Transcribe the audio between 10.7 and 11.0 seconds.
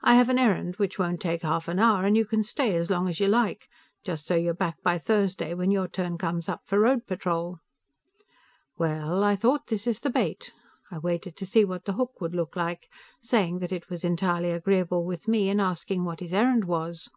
I